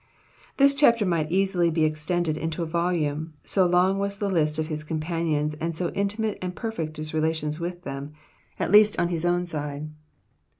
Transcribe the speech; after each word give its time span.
This 0.57 0.73
chapter 0.73 1.05
might 1.05 1.31
easily 1.31 1.69
be 1.69 1.83
extended 1.83 2.35
into 2.35 2.63
a 2.63 2.65
volume, 2.65 3.33
so 3.43 3.67
long 3.67 3.99
was 3.99 4.17
the 4.17 4.31
list 4.31 4.57
of 4.57 4.65
his 4.65 4.83
companions, 4.83 5.53
and 5.61 5.77
so 5.77 5.91
intimate 5.91 6.39
and 6.41 6.55
perfect 6.55 6.97
his 6.97 7.13
relation 7.13 7.51
with 7.59 7.83
them, 7.83 8.13
at 8.57 8.71
least 8.71 8.97
on 8.99 9.09
his 9.09 9.25
own 9.25 9.45
side. 9.45 9.91